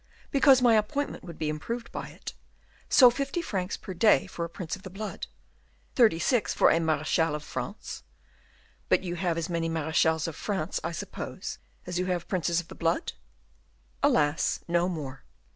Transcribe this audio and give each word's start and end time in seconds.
"Because 0.31 0.63
my 0.63 0.73
appointment 0.73 1.23
would 1.23 1.37
be 1.37 1.47
improved 1.47 1.91
by 1.91 2.07
it. 2.09 2.33
So 2.89 3.11
fifty 3.11 3.39
francs 3.39 3.77
per 3.77 3.93
day 3.93 4.25
for 4.25 4.43
a 4.43 4.49
prince 4.49 4.75
of 4.75 4.81
the 4.81 4.89
blood, 4.89 5.27
thirty 5.93 6.17
six 6.17 6.55
for 6.55 6.71
a 6.71 6.79
marechal 6.79 7.35
of 7.35 7.43
France" 7.43 8.01
"But 8.89 9.03
you 9.03 9.13
have 9.17 9.37
as 9.37 9.47
many 9.47 9.69
marechals 9.69 10.27
of 10.27 10.35
France, 10.35 10.79
I 10.83 10.91
suppose, 10.91 11.59
as 11.85 11.99
you 11.99 12.07
have 12.07 12.27
princes 12.27 12.59
of 12.59 12.67
the 12.69 12.73
blood?" 12.73 13.13
"Alas! 14.01 14.61
no 14.67 14.89
more. 14.89 15.23